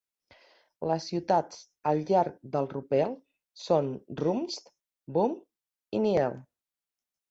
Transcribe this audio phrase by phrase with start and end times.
[0.91, 1.59] Les ciutats
[1.91, 3.15] al llarg del Rupel
[3.69, 4.77] són Rumst,
[5.21, 5.41] Boom
[6.01, 6.45] i Niel.